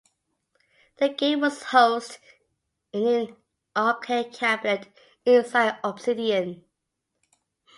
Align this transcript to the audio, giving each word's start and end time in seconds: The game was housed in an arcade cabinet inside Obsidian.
The 0.97 1.09
game 1.09 1.41
was 1.41 1.61
housed 1.61 2.17
in 2.91 3.05
an 3.05 3.35
arcade 3.77 4.33
cabinet 4.33 4.87
inside 5.27 5.77
Obsidian. 5.83 6.65